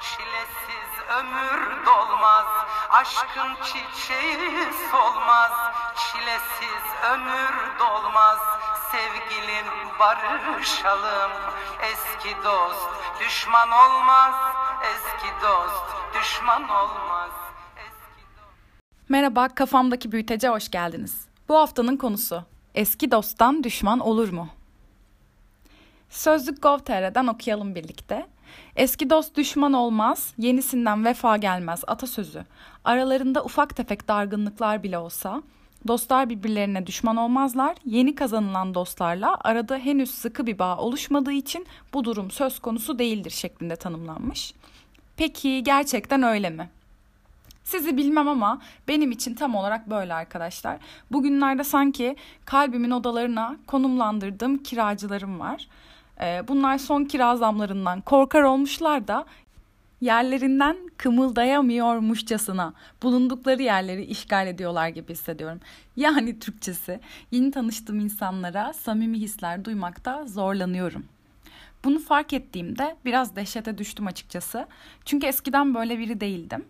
çilesiz 0.00 0.92
ömür 1.18 1.86
dolmaz. 1.86 2.46
Aşkın 2.90 3.54
çiçeği 3.64 4.68
solmaz, 4.90 5.52
çilesiz 5.96 6.84
ömür 7.12 7.78
dolmaz. 7.78 8.38
Sevgilim 8.92 9.66
barışalım, 9.98 11.32
eski 11.82 12.36
dost 12.44 12.88
düşman 13.20 13.70
olmaz. 13.70 14.34
Eski 14.82 15.32
dost 15.42 15.84
düşman 16.14 16.62
olmaz. 16.62 17.30
Dost... 17.76 19.08
Merhaba, 19.08 19.48
kafamdaki 19.48 20.12
büyütece 20.12 20.48
hoş 20.48 20.70
geldiniz. 20.70 21.28
Bu 21.48 21.56
haftanın 21.58 21.96
konusu, 21.96 22.44
eski 22.74 23.10
dosttan 23.10 23.64
düşman 23.64 23.98
olur 23.98 24.28
mu? 24.32 24.55
Sözlük 26.16 26.62
Gov.tr'den 26.62 27.26
okuyalım 27.26 27.74
birlikte. 27.74 28.26
Eski 28.76 29.10
dost 29.10 29.36
düşman 29.36 29.72
olmaz, 29.72 30.34
yenisinden 30.38 31.04
vefa 31.04 31.36
gelmez 31.36 31.82
atasözü. 31.86 32.44
Aralarında 32.84 33.44
ufak 33.44 33.76
tefek 33.76 34.08
dargınlıklar 34.08 34.82
bile 34.82 34.98
olsa, 34.98 35.42
dostlar 35.88 36.30
birbirlerine 36.30 36.86
düşman 36.86 37.16
olmazlar. 37.16 37.76
Yeni 37.84 38.14
kazanılan 38.14 38.74
dostlarla 38.74 39.36
arada 39.44 39.78
henüz 39.78 40.10
sıkı 40.10 40.46
bir 40.46 40.58
bağ 40.58 40.76
oluşmadığı 40.76 41.32
için 41.32 41.66
bu 41.94 42.04
durum 42.04 42.30
söz 42.30 42.58
konusu 42.58 42.98
değildir 42.98 43.30
şeklinde 43.30 43.76
tanımlanmış. 43.76 44.54
Peki 45.16 45.62
gerçekten 45.62 46.22
öyle 46.22 46.50
mi? 46.50 46.70
Sizi 47.64 47.96
bilmem 47.96 48.28
ama 48.28 48.62
benim 48.88 49.10
için 49.10 49.34
tam 49.34 49.54
olarak 49.54 49.90
böyle 49.90 50.14
arkadaşlar. 50.14 50.78
Bugünlerde 51.12 51.64
sanki 51.64 52.16
kalbimin 52.44 52.90
odalarına 52.90 53.56
konumlandırdığım 53.66 54.58
kiracılarım 54.58 55.40
var. 55.40 55.68
Ee, 56.20 56.42
bunlar 56.48 56.78
son 56.78 57.04
kira 57.04 57.36
zamlarından 57.36 58.00
korkar 58.00 58.42
olmuşlar 58.42 59.08
da 59.08 59.26
yerlerinden 60.00 60.76
kımıldayamıyormuşçasına 60.96 62.74
bulundukları 63.02 63.62
yerleri 63.62 64.04
işgal 64.04 64.46
ediyorlar 64.46 64.88
gibi 64.88 65.12
hissediyorum. 65.12 65.60
Yani 65.96 66.38
Türkçesi 66.38 67.00
yeni 67.30 67.50
tanıştığım 67.50 68.00
insanlara 68.00 68.72
samimi 68.72 69.18
hisler 69.18 69.64
duymakta 69.64 70.26
zorlanıyorum. 70.26 71.04
Bunu 71.84 71.98
fark 71.98 72.32
ettiğimde 72.32 72.96
biraz 73.04 73.36
dehşete 73.36 73.78
düştüm 73.78 74.06
açıkçası. 74.06 74.66
Çünkü 75.04 75.26
eskiden 75.26 75.74
böyle 75.74 75.98
biri 75.98 76.20
değildim. 76.20 76.64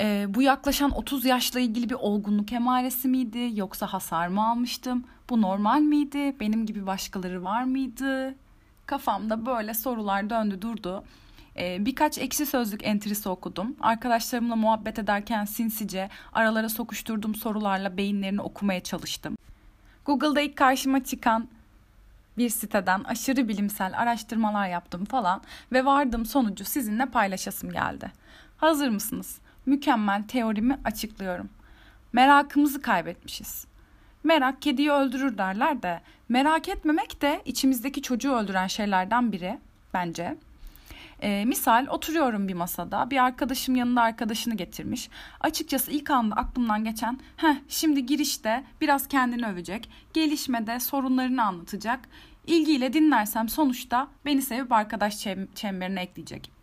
Ee, 0.00 0.26
bu 0.28 0.42
yaklaşan 0.42 0.90
30 0.90 1.24
yaşla 1.24 1.60
ilgili 1.60 1.90
bir 1.90 1.94
olgunluk 1.94 2.52
emaresi 2.52 3.08
miydi 3.08 3.50
yoksa 3.54 3.86
hasar 3.86 4.28
mı 4.28 4.48
almıştım? 4.48 5.04
Bu 5.30 5.42
normal 5.42 5.80
miydi? 5.80 6.36
Benim 6.40 6.66
gibi 6.66 6.86
başkaları 6.86 7.44
var 7.44 7.64
mıydı? 7.64 8.34
Kafamda 8.86 9.46
böyle 9.46 9.74
sorular 9.74 10.30
döndü 10.30 10.62
durdu. 10.62 11.04
Ee, 11.56 11.76
birkaç 11.80 12.18
ekşi 12.18 12.46
sözlük 12.46 12.86
entrisi 12.86 13.28
okudum. 13.28 13.76
Arkadaşlarımla 13.80 14.56
muhabbet 14.56 14.98
ederken 14.98 15.44
sinsice 15.44 16.08
aralara 16.32 16.68
sokuşturduğum 16.68 17.34
sorularla 17.34 17.96
beyinlerini 17.96 18.40
okumaya 18.40 18.80
çalıştım. 18.82 19.36
Google'da 20.04 20.40
ilk 20.40 20.56
karşıma 20.56 21.04
çıkan 21.04 21.48
bir 22.38 22.48
siteden 22.48 23.04
aşırı 23.04 23.48
bilimsel 23.48 23.98
araştırmalar 23.98 24.68
yaptım 24.68 25.04
falan 25.04 25.42
ve 25.72 25.84
vardığım 25.84 26.26
sonucu 26.26 26.64
sizinle 26.64 27.06
paylaşasım 27.06 27.72
geldi. 27.72 28.12
Hazır 28.56 28.88
mısınız? 28.88 29.38
Mükemmel 29.68 30.22
teorimi 30.28 30.78
açıklıyorum. 30.84 31.48
Merakımızı 32.12 32.82
kaybetmişiz. 32.82 33.66
Merak 34.24 34.62
kediyi 34.62 34.90
öldürür 34.90 35.38
derler 35.38 35.82
de 35.82 36.00
merak 36.28 36.68
etmemek 36.68 37.22
de 37.22 37.42
içimizdeki 37.44 38.02
çocuğu 38.02 38.32
öldüren 38.32 38.66
şeylerden 38.66 39.32
biri 39.32 39.58
bence. 39.94 40.36
Ee, 41.22 41.44
misal 41.44 41.86
oturuyorum 41.86 42.48
bir 42.48 42.54
masada 42.54 43.10
bir 43.10 43.24
arkadaşım 43.24 43.76
yanında 43.76 44.02
arkadaşını 44.02 44.54
getirmiş. 44.54 45.08
Açıkçası 45.40 45.90
ilk 45.90 46.10
anda 46.10 46.34
aklımdan 46.34 46.84
geçen 46.84 47.18
heh 47.36 47.56
şimdi 47.68 48.06
girişte 48.06 48.64
biraz 48.80 49.08
kendini 49.08 49.46
övecek. 49.46 49.90
Gelişmede 50.12 50.80
sorunlarını 50.80 51.44
anlatacak. 51.44 52.00
İlgiyle 52.46 52.92
dinlersem 52.92 53.48
sonuçta 53.48 54.08
beni 54.24 54.42
sevip 54.42 54.72
arkadaş 54.72 55.26
çemberine 55.54 56.02
ekleyecek. 56.02 56.57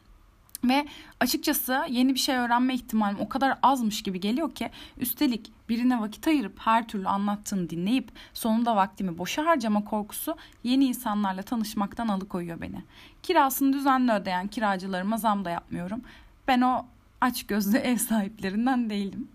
Ve 0.70 0.86
açıkçası 1.20 1.86
yeni 1.90 2.14
bir 2.14 2.20
şey 2.20 2.36
öğrenme 2.36 2.74
ihtimalim 2.74 3.20
o 3.20 3.30
kadar 3.30 3.58
azmış 3.64 4.03
gibi 4.03 4.20
geliyor 4.20 4.56
ki 4.56 4.70
üstelik 4.98 5.52
birine 5.70 6.02
vakit 6.02 6.28
ayırıp 6.28 6.59
her 6.59 6.88
türlü 6.88 7.08
anlattığını 7.08 7.70
dinleyip 7.70 8.12
sonunda 8.34 8.76
vaktimi 8.76 9.18
boşa 9.18 9.46
harcama 9.46 9.84
korkusu 9.84 10.36
yeni 10.64 10.86
insanlarla 10.86 11.42
tanışmaktan 11.42 12.08
alıkoyuyor 12.08 12.62
beni. 12.62 12.84
Kirasını 13.24 13.74
düzenli 13.74 14.12
ödeyen 14.12 14.48
kiracılarıma 14.48 15.18
zam 15.18 15.46
da 15.46 15.50
yapmıyorum. 15.50 16.02
Ben 16.48 16.62
o 16.62 16.86
aç 17.22 17.47
gözlü 17.47 17.78
ev 17.92 17.97
sahiplerinden 17.97 18.90
değilim 18.90 19.28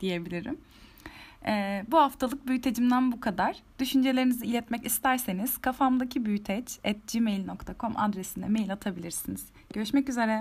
diyebilirim. 0.00 0.58
Ee, 1.46 1.84
bu 1.88 1.98
haftalık 1.98 2.46
büyütecimden 2.46 3.12
bu 3.12 3.20
kadar. 3.20 3.56
Düşüncelerinizi 3.78 4.46
iletmek 4.46 4.86
isterseniz 4.86 5.58
kafamdaki 5.58 6.24
büyüteç 6.24 6.78
at 6.84 7.12
gmail.com 7.12 7.96
adresine 7.96 8.48
mail 8.48 8.72
atabilirsiniz. 8.72 9.46
Görüşmek 9.72 10.08
üzere. 10.08 10.40